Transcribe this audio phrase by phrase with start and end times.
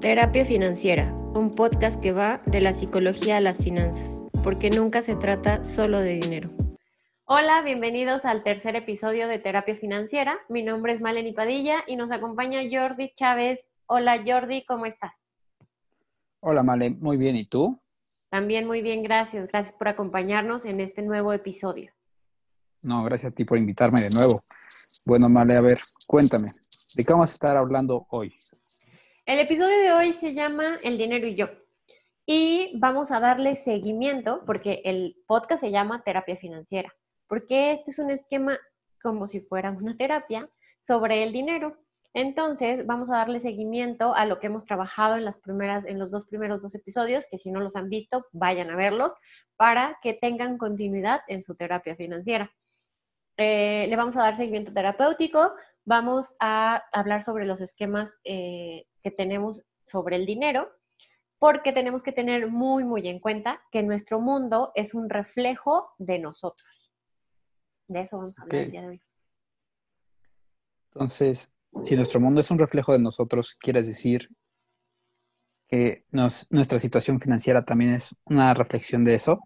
[0.00, 5.14] Terapia Financiera, un podcast que va de la psicología a las finanzas, porque nunca se
[5.14, 6.48] trata solo de dinero.
[7.26, 10.38] Hola, bienvenidos al tercer episodio de Terapia Financiera.
[10.48, 13.60] Mi nombre es Maleni Padilla y nos acompaña Jordi Chávez.
[13.84, 15.12] Hola Jordi, ¿cómo estás?
[16.40, 17.78] Hola Male, muy bien, ¿y tú?
[18.30, 19.48] También muy bien, gracias.
[19.48, 21.92] Gracias por acompañarnos en este nuevo episodio.
[22.82, 24.40] No, gracias a ti por invitarme de nuevo.
[25.04, 26.48] Bueno, Male, a ver, cuéntame,
[26.94, 28.34] ¿de qué vamos a estar hablando hoy?
[29.30, 31.46] El episodio de hoy se llama El dinero y yo.
[32.26, 36.92] Y vamos a darle seguimiento porque el podcast se llama Terapia Financiera,
[37.28, 38.58] porque este es un esquema
[39.00, 41.76] como si fuera una terapia sobre el dinero.
[42.12, 46.10] Entonces, vamos a darle seguimiento a lo que hemos trabajado en las primeras, en los
[46.10, 49.12] dos primeros dos episodios, que si no los han visto, vayan a verlos,
[49.54, 52.52] para que tengan continuidad en su terapia financiera.
[53.36, 55.52] Eh, le vamos a dar seguimiento terapéutico,
[55.84, 60.70] vamos a hablar sobre los esquemas eh, que tenemos sobre el dinero,
[61.38, 66.18] porque tenemos que tener muy, muy en cuenta que nuestro mundo es un reflejo de
[66.18, 66.68] nosotros.
[67.88, 69.02] De eso vamos a hablar el día de hoy.
[70.92, 74.28] Entonces, si nuestro mundo es un reflejo de nosotros, ¿quieres decir
[75.66, 79.40] que nuestra situación financiera también es una reflexión de eso?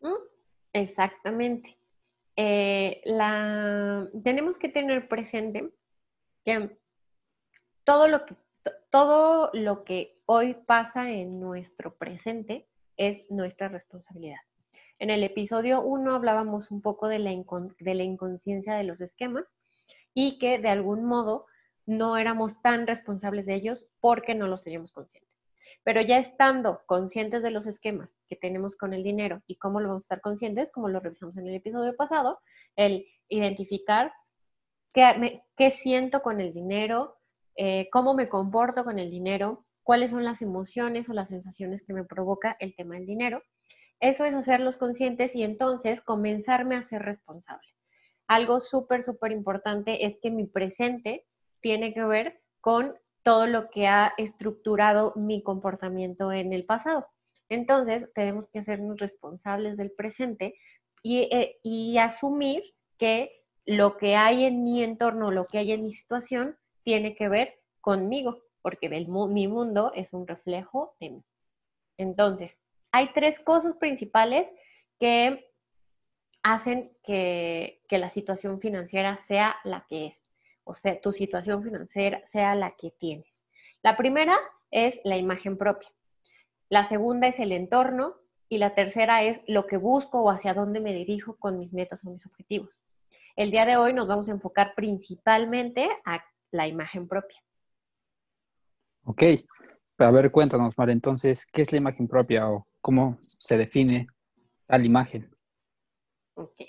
[0.00, 0.14] Mm,
[0.72, 1.75] exactamente.
[2.36, 5.72] Eh, la, tenemos que tener presente
[6.44, 6.78] que
[7.84, 8.36] todo lo que,
[8.90, 14.40] todo lo que hoy pasa en nuestro presente es nuestra responsabilidad.
[14.98, 19.44] En el episodio 1 hablábamos un poco de la, de la inconsciencia de los esquemas
[20.14, 21.46] y que de algún modo
[21.84, 25.35] no éramos tan responsables de ellos porque no los teníamos conscientes.
[25.84, 29.88] Pero ya estando conscientes de los esquemas que tenemos con el dinero y cómo lo
[29.88, 32.40] vamos a estar conscientes, como lo revisamos en el episodio pasado,
[32.74, 34.12] el identificar
[34.92, 37.16] qué, siento con el dinero,
[37.56, 41.92] eh, cómo me comporto con el dinero, cuáles son las emociones o las sensaciones que
[41.92, 43.42] me provoca el tema del dinero.
[44.00, 47.68] Eso es hacerlos conscientes y entonces comenzarme a ser responsable.
[48.26, 51.26] Algo súper, súper importante es que mi presente
[51.60, 57.08] tiene que ver con todo lo que ha estructurado mi comportamiento en el pasado.
[57.48, 60.54] Entonces, tenemos que hacernos responsables del presente
[61.02, 62.62] y, eh, y asumir
[62.98, 67.28] que lo que hay en mi entorno, lo que hay en mi situación, tiene que
[67.28, 71.24] ver conmigo, porque mi mundo es un reflejo de mí.
[71.98, 72.60] Entonces,
[72.92, 74.48] hay tres cosas principales
[75.00, 75.50] que
[76.44, 80.28] hacen que, la situación financiera sea la que es,
[80.66, 83.42] o sea, tu situación financiera sea la que tienes.
[83.82, 84.36] La primera
[84.70, 85.88] es la imagen propia,
[86.68, 88.16] la segunda es el entorno
[88.48, 92.04] y la tercera es lo que busco o hacia dónde me dirijo con mis metas
[92.04, 92.82] o mis objetivos.
[93.36, 97.38] El día de hoy nos vamos a enfocar principalmente a la imagen propia.
[99.04, 99.22] Ok,
[99.98, 104.08] a ver, cuéntanos, Mar, entonces, ¿qué es la imagen propia o cómo se define
[104.66, 105.30] tal imagen?
[106.34, 106.62] Ok,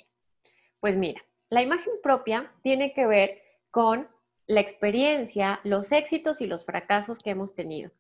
[0.79, 3.41] pues mira, la imagen propia tiene que ver
[3.77, 4.07] con
[4.47, 7.91] la experiencia, los éxitos y los fracasos que hemos tenido.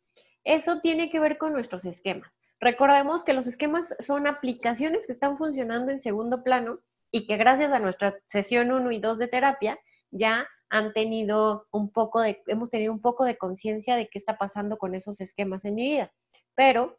[0.43, 2.31] Eso tiene que ver con nuestros esquemas.
[2.59, 6.79] Recordemos que los esquemas son aplicaciones que están funcionando en segundo plano
[7.11, 9.79] y que gracias a nuestra sesión 1 y 2 de terapia
[10.09, 14.39] ya han tenido un poco de, hemos tenido un poco de conciencia de qué está
[14.39, 16.11] pasando con esos esquemas en mi vida.
[16.55, 16.97] Pero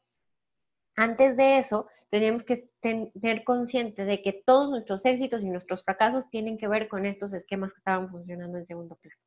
[0.98, 6.28] antes de eso, tenemos que tener consciente de que todos nuestros éxitos y nuestros fracasos
[6.28, 9.20] tienen que ver con estos esquemas que estaban funcionando en segundo plano.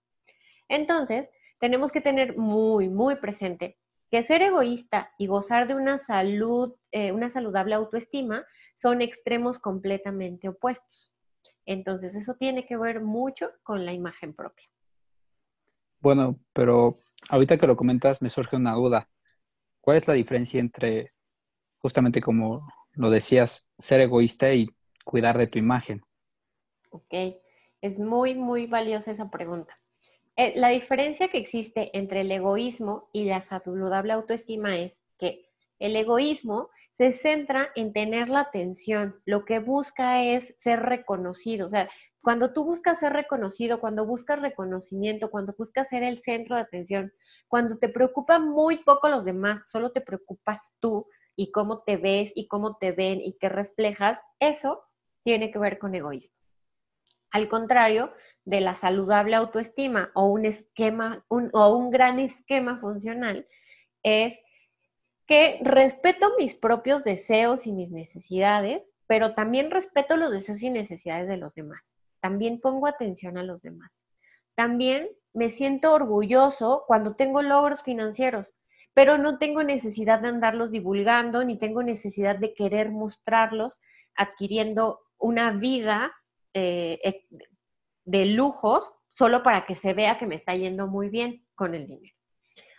[0.67, 3.77] Entonces, tenemos que tener muy, muy presente
[4.09, 8.45] que ser egoísta y gozar de una salud, eh, una saludable autoestima
[8.75, 11.13] son extremos completamente opuestos.
[11.65, 14.67] Entonces, eso tiene que ver mucho con la imagen propia.
[16.01, 16.99] Bueno, pero
[17.29, 19.07] ahorita que lo comentas me surge una duda.
[19.79, 21.11] ¿Cuál es la diferencia entre,
[21.81, 24.67] justamente como lo decías, ser egoísta y
[25.05, 26.01] cuidar de tu imagen?
[26.89, 27.13] Ok,
[27.81, 29.75] es muy, muy valiosa esa pregunta.
[30.35, 35.45] Eh, la diferencia que existe entre el egoísmo y la saludable autoestima es que
[35.79, 41.69] el egoísmo se centra en tener la atención, lo que busca es ser reconocido, o
[41.69, 41.89] sea,
[42.21, 47.11] cuando tú buscas ser reconocido, cuando buscas reconocimiento, cuando buscas ser el centro de atención,
[47.47, 52.31] cuando te preocupa muy poco los demás, solo te preocupas tú y cómo te ves
[52.35, 54.83] y cómo te ven y qué reflejas, eso
[55.23, 56.35] tiene que ver con egoísmo.
[57.31, 58.13] Al contrario
[58.43, 63.47] de la saludable autoestima o un esquema o un gran esquema funcional,
[64.03, 64.37] es
[65.27, 71.27] que respeto mis propios deseos y mis necesidades, pero también respeto los deseos y necesidades
[71.27, 71.95] de los demás.
[72.19, 74.03] También pongo atención a los demás.
[74.55, 78.53] También me siento orgulloso cuando tengo logros financieros,
[78.93, 83.79] pero no tengo necesidad de andarlos divulgando, ni tengo necesidad de querer mostrarlos
[84.15, 86.11] adquiriendo una vida
[86.53, 87.25] eh,
[88.03, 91.87] de lujos solo para que se vea que me está yendo muy bien con el
[91.87, 92.15] dinero.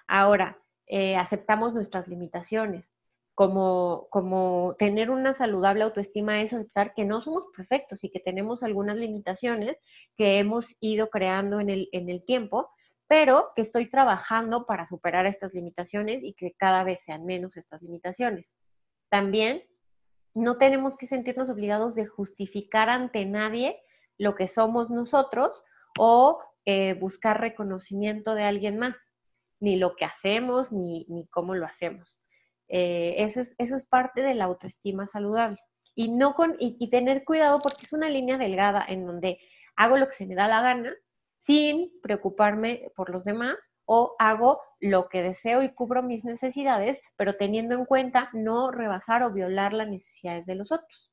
[0.07, 2.95] Ahora, eh, aceptamos nuestras limitaciones.
[3.35, 8.63] Como, como tener una saludable autoestima es aceptar que no somos perfectos y que tenemos
[8.63, 9.81] algunas limitaciones
[10.19, 12.69] que hemos ido creando en el, en el tiempo,
[13.13, 17.83] pero que estoy trabajando para superar estas limitaciones y que cada vez sean menos estas
[17.83, 18.57] limitaciones.
[19.11, 19.65] También
[20.33, 23.79] no tenemos que sentirnos obligados de justificar ante nadie
[24.17, 25.63] lo que somos nosotros
[25.99, 28.97] o eh, buscar reconocimiento de alguien más,
[29.61, 32.19] ni lo que hacemos, ni, cómo lo hacemos.
[32.69, 35.59] Eh, eso, es, parte de la autoestima saludable.
[35.95, 39.39] Y, no con, y tener cuidado porque es una línea delgada en donde
[39.77, 40.95] hago lo que se me da la gana
[41.43, 47.37] sin preocuparme por los demás o hago lo que deseo y cubro mis necesidades, pero
[47.37, 51.13] teniendo en cuenta no rebasar o violar las necesidades de los otros.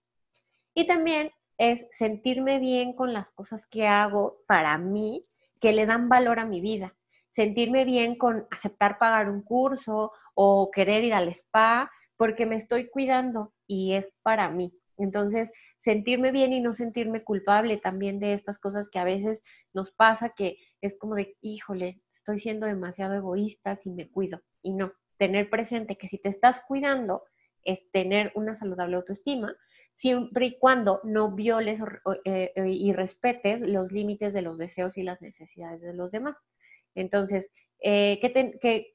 [0.75, 5.25] Y también es sentirme bien con las cosas que hago para mí,
[5.59, 6.95] que le dan valor a mi vida.
[7.31, 12.89] Sentirme bien con aceptar pagar un curso o querer ir al spa porque me estoy
[12.89, 14.73] cuidando y es para mí.
[14.97, 19.43] Entonces, sentirme bien y no sentirme culpable también de estas cosas que a veces
[19.73, 24.41] nos pasa, que es como de, híjole, estoy siendo demasiado egoísta si me cuido.
[24.61, 27.23] Y no, tener presente que si te estás cuidando
[27.63, 29.55] es tener una saludable autoestima,
[29.93, 31.81] siempre y cuando no violes
[32.23, 36.37] eh, eh, y respetes los límites de los deseos y las necesidades de los demás.
[36.95, 37.51] Entonces,
[37.83, 38.19] eh,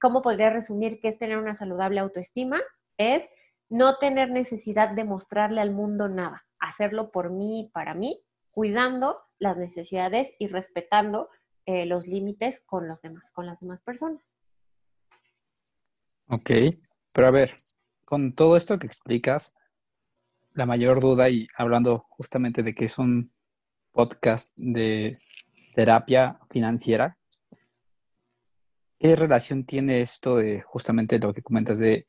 [0.00, 2.58] ¿cómo podría resumir qué es tener una saludable autoestima?
[2.96, 3.28] Es
[3.68, 9.20] no tener necesidad de mostrarle al mundo nada, hacerlo por mí y para mí, cuidando
[9.38, 11.28] las necesidades y respetando
[11.66, 14.32] eh, los límites con los demás, con las demás personas.
[16.28, 16.50] Ok,
[17.12, 17.56] pero a ver,
[18.04, 19.54] con todo esto que explicas,
[20.52, 23.32] la mayor duda y hablando justamente de que es un
[23.92, 25.18] podcast de
[25.74, 27.18] terapia financiera,
[28.98, 32.06] ¿qué relación tiene esto de justamente lo que comentas de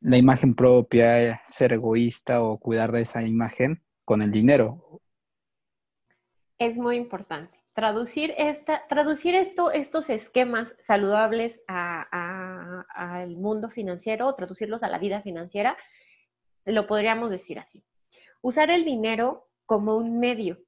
[0.00, 4.80] la imagen propia, ser egoísta o cuidar de esa imagen con el dinero?
[6.58, 14.82] Es muy importante traducir, esta, traducir esto, estos esquemas saludables al mundo financiero o traducirlos
[14.82, 15.76] a la vida financiera,
[16.64, 17.84] lo podríamos decir así.
[18.40, 20.58] Usar el dinero como un medio.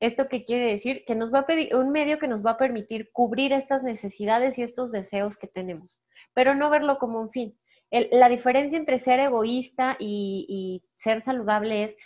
[0.00, 1.04] ¿Esto qué quiere decir?
[1.06, 4.58] Que nos va a pedir un medio que nos va a permitir cubrir estas necesidades
[4.58, 6.00] y estos deseos que tenemos,
[6.32, 7.58] pero no verlo como un fin.
[7.90, 11.96] la diferencia entre ser egoísta y ser saludable es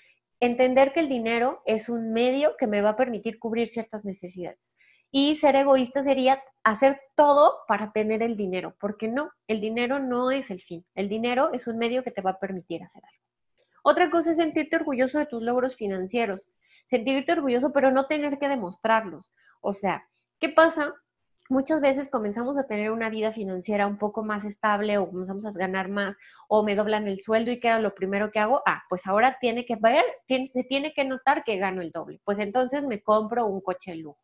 [0.40, 4.76] entender que el dinero es un medio que me va a permitir cubrir ciertas necesidades.
[5.12, 10.30] Y ser egoísta sería hacer todo para tener el dinero, porque no, el dinero no
[10.30, 10.84] es el fin.
[10.94, 13.24] El dinero es un medio que te va a permitir hacer algo.
[13.82, 16.50] Otra cosa es sentirte orgulloso de tus logros financieros.
[16.84, 19.32] Sentirte orgulloso, pero no tener que demostrarlos.
[19.60, 20.06] O sea,
[20.38, 20.94] ¿qué pasa
[21.50, 25.52] muchas veces comenzamos a tener una vida financiera un poco más estable o comenzamos a
[25.52, 26.16] ganar más
[26.48, 29.66] o me doblan el sueldo y queda lo primero que hago, ah, pues ahora tiene
[29.66, 33.60] que ver, se tiene que notar que gano el doble, pues entonces me compro un
[33.60, 34.18] coche de lujo.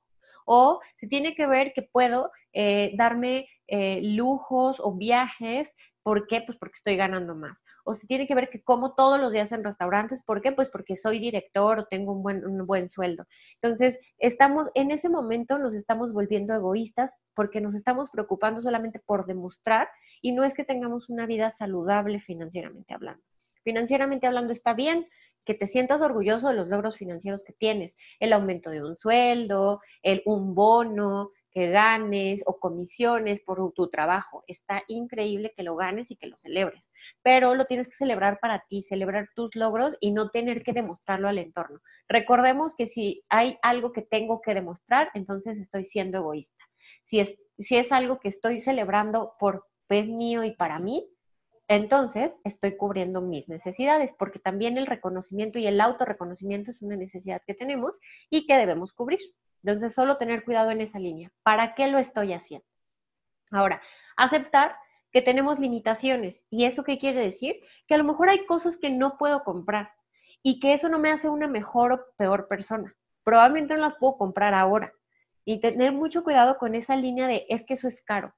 [0.46, 5.74] O se tiene que ver que puedo eh, darme eh, lujos o viajes
[6.06, 6.40] ¿Por qué?
[6.40, 7.64] Pues porque estoy ganando más.
[7.84, 10.22] O se tiene que ver que como todos los días en restaurantes.
[10.22, 10.52] ¿Por qué?
[10.52, 13.24] Pues porque soy director o tengo un buen, un buen sueldo.
[13.60, 19.26] Entonces, estamos, en ese momento nos estamos volviendo egoístas porque nos estamos preocupando solamente por
[19.26, 19.88] demostrar
[20.22, 23.24] y no es que tengamos una vida saludable financieramente hablando.
[23.64, 25.08] Financieramente hablando está bien,
[25.46, 29.80] que te sientas orgulloso de los logros financieros que tienes, el aumento de un sueldo,
[30.02, 34.44] el, un bono, que ganes o comisiones por tu trabajo.
[34.46, 36.90] Está increíble que lo ganes y que lo celebres,
[37.22, 41.28] pero lo tienes que celebrar para ti, celebrar tus logros y no tener que demostrarlo
[41.28, 41.80] al entorno.
[42.10, 46.62] Recordemos que si hay algo que tengo que demostrar, entonces estoy siendo egoísta.
[47.04, 51.08] Si es, si es algo que estoy celebrando por pues mío y para mí,
[51.68, 57.42] entonces estoy cubriendo mis necesidades, porque también el reconocimiento y el autorreconocimiento es una necesidad
[57.46, 57.98] que tenemos
[58.30, 59.18] y que debemos cubrir.
[59.64, 61.32] Entonces, solo tener cuidado en esa línea.
[61.42, 62.66] ¿Para qué lo estoy haciendo?
[63.50, 63.82] Ahora,
[64.16, 64.76] aceptar
[65.12, 66.44] que tenemos limitaciones.
[66.50, 67.60] ¿Y eso qué quiere decir?
[67.88, 69.90] Que a lo mejor hay cosas que no puedo comprar
[70.42, 72.94] y que eso no me hace una mejor o peor persona.
[73.24, 74.92] Probablemente no las puedo comprar ahora.
[75.44, 78.34] Y tener mucho cuidado con esa línea de es que eso es caro.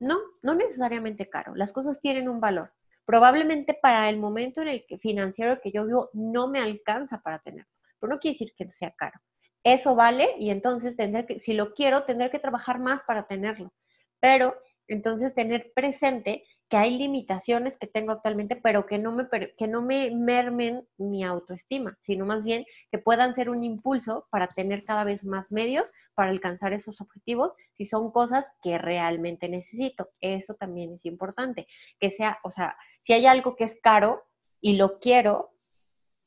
[0.00, 1.54] No, no necesariamente caro.
[1.54, 2.72] Las cosas tienen un valor.
[3.04, 7.38] Probablemente para el momento en el que financiero que yo vivo no me alcanza para
[7.40, 7.70] tenerlo.
[8.00, 9.20] Pero no quiere decir que sea caro
[9.64, 13.72] eso vale y entonces tendré que, si lo quiero, tendré que trabajar más para tenerlo.
[14.20, 14.56] Pero
[14.88, 19.26] entonces tener presente que hay limitaciones que tengo actualmente, pero que no me,
[19.58, 24.46] que no me mermen mi autoestima, sino más bien que puedan ser un impulso para
[24.46, 30.10] tener cada vez más medios para alcanzar esos objetivos, si son cosas que realmente necesito.
[30.20, 31.66] Eso también es importante,
[31.98, 34.22] que sea, o sea, si hay algo que es caro
[34.60, 35.52] y lo quiero,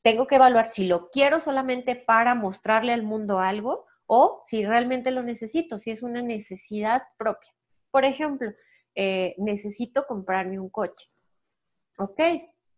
[0.02, 5.10] tengo que evaluar si lo quiero solamente para mostrarle al mundo algo o si realmente
[5.10, 7.50] lo necesito, si es una necesidad propia.
[7.90, 8.52] Por ejemplo,
[8.94, 11.08] eh, necesito comprarme un coche.
[11.98, 12.20] Ok,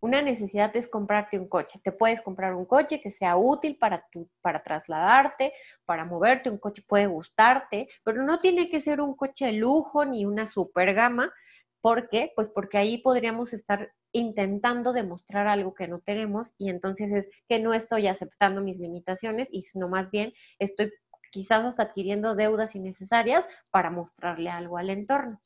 [0.00, 1.80] una necesidad es comprarte un coche.
[1.82, 5.52] Te puedes comprar un coche que sea útil para, tu, para trasladarte,
[5.84, 6.50] para moverte.
[6.50, 10.48] Un coche puede gustarte, pero no tiene que ser un coche de lujo ni una
[10.48, 11.32] super gama.
[11.80, 12.32] ¿Por qué?
[12.36, 17.58] Pues porque ahí podríamos estar intentando demostrar algo que no tenemos y entonces es que
[17.58, 20.92] no estoy aceptando mis limitaciones y sino más bien estoy
[21.30, 25.40] quizás hasta adquiriendo deudas innecesarias para mostrarle algo al entorno.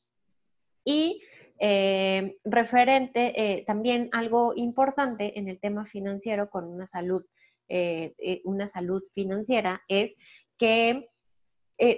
[0.83, 1.21] Y
[1.59, 7.23] eh, referente, eh, también algo importante en el tema financiero con una salud,
[7.67, 10.15] eh, una salud financiera es
[10.57, 11.07] que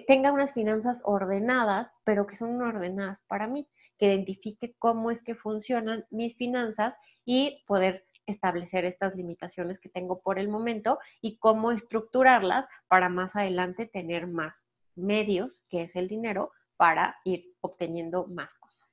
[0.07, 5.35] tenga unas finanzas ordenadas, pero que son ordenadas para mí, que identifique cómo es que
[5.35, 11.71] funcionan mis finanzas y poder establecer estas limitaciones que tengo por el momento y cómo
[11.71, 18.53] estructurarlas para más adelante tener más medios, que es el dinero, para ir obteniendo más
[18.55, 18.87] cosas.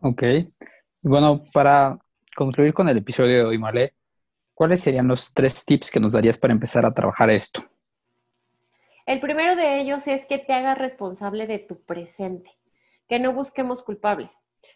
[0.00, 0.22] Ok.
[1.02, 1.98] Bueno, para
[2.36, 3.60] concluir con el episodio de hoy,
[4.54, 7.62] ¿cuáles serían los tres tips que nos darías para empezar a trabajar esto?
[9.06, 12.50] El primero de ellos es que te hagas responsable de tu presente,
[13.08, 14.32] que no busquemos culpables.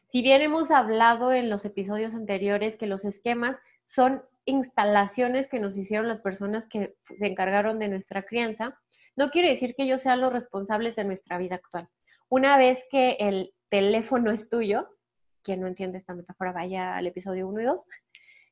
[0.07, 5.77] Si bien hemos hablado en los episodios anteriores que los esquemas son instalaciones que nos
[5.77, 8.79] hicieron las personas que se encargaron de nuestra crianza,
[9.19, 11.89] no quiere decir que ellos sean los responsables de nuestra vida actual.
[12.29, 14.89] Una vez que el teléfono es tuyo,
[15.43, 17.81] quien no entiende esta metáfora, vaya al episodio 1 y 2.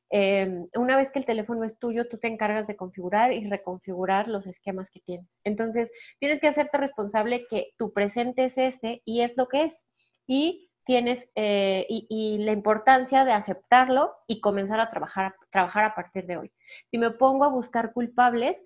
[0.09, 4.27] Em, una vez que el teléfono es tuyo, tú te encargas de configurar y reconfigurar
[4.27, 5.39] los esquemas que tienes.
[5.45, 9.85] Entonces, tienes que hacerte responsable que tu presente es este y es lo que es.
[10.27, 16.25] Y tienes, eh, y, la importancia de aceptarlo y comenzar a trabajar, trabajar a partir
[16.25, 16.51] de hoy.
[16.91, 18.61] Si me pongo a buscar culpables,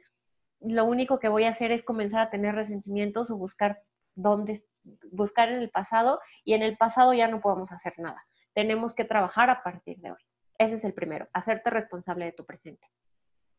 [0.62, 3.82] lo único que voy a hacer es comenzar a tener resentimientos o buscar
[4.15, 4.63] dónde,
[5.12, 8.24] buscar en el pasado y en el pasado ya no podemos hacer nada.
[8.53, 10.22] Tenemos que trabajar a partir de hoy.
[10.58, 12.88] Ese es el primero, hacerte responsable de tu presente.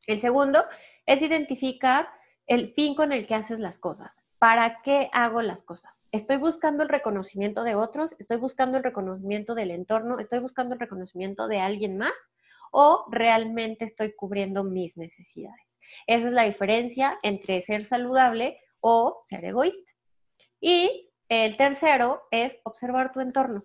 [0.07, 0.65] El segundo
[1.07, 2.09] es identificar
[2.47, 4.17] el fin con el que haces las cosas.
[4.39, 6.05] ¿Para qué hago las cosas?
[6.11, 8.17] ¿Estoy buscando el reconocimiento de otros?
[8.19, 10.19] ¿Estoy buscando el reconocimiento del entorno?
[10.19, 12.13] ¿Estoy buscando el reconocimiento de alguien más?
[12.73, 15.72] ¿O realmente estoy cubriendo mis necesidades?
[16.07, 19.91] Esa es la diferencia entre ser saludable o ser egoísta.
[20.61, 23.65] Y el tercero es observar tu entorno.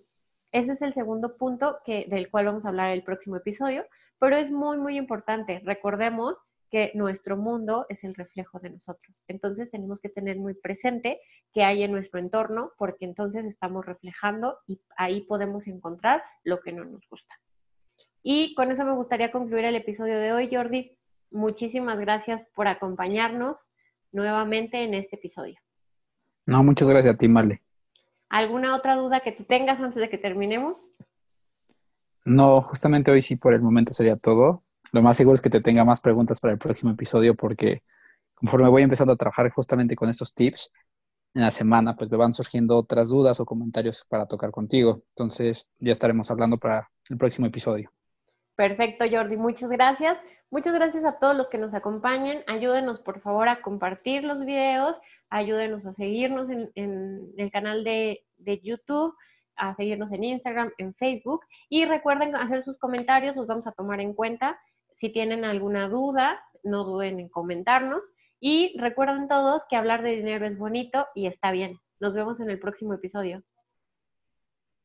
[0.52, 3.86] Ese es el segundo punto que, del cual vamos a hablar el próximo episodio,
[4.20, 5.62] pero es muy, muy importante.
[5.66, 6.36] Recordemos
[6.70, 9.22] que nuestro mundo es el reflejo de nosotros.
[9.28, 11.20] Entonces tenemos que tener muy presente
[11.54, 16.74] qué hay en nuestro entorno, porque entonces estamos reflejando y ahí podemos encontrar lo que
[16.74, 17.36] no nos gusta.
[18.24, 20.97] Y con eso me gustaría concluir el episodio de hoy, Jordi.
[21.32, 23.70] Muchísimas gracias por acompañarnos
[24.12, 25.60] nuevamente en este episodio.
[26.46, 27.62] No, muchas gracias a ti, Male.
[28.30, 30.78] ¿Alguna otra duda que tú tengas antes de que terminemos?
[32.26, 34.64] No, justamente hoy sí por el momento sería todo.
[34.92, 37.84] Lo más seguro es que te tenga más preguntas para el próximo episodio porque
[38.34, 40.72] conforme voy empezando a trabajar justamente con estos tips,
[41.34, 45.04] en la semana pues me van surgiendo otras dudas o comentarios para tocar contigo.
[45.10, 47.92] Entonces ya estaremos hablando para el próximo episodio.
[48.58, 49.38] Perfecto, Jordi.
[49.38, 50.18] Muchas gracias.
[50.50, 52.44] Muchas gracias a todos los que nos acompañen.
[52.48, 55.00] Ayúdenos, por favor, a compartir los videos
[55.30, 58.24] ayúdenos a seguirnos en, el canal de,
[58.64, 59.16] YouTube,
[59.56, 64.00] a seguirnos en Instagram, en Facebook y recuerden hacer sus comentarios, los vamos a tomar
[64.00, 64.60] en cuenta.
[64.94, 70.46] Si tienen alguna duda, no duden en comentarnos y recuerden todos que hablar de dinero
[70.46, 71.80] es bonito y está bien.
[72.00, 73.44] Nos vemos en el próximo episodio.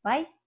[0.02, 0.41] Bye.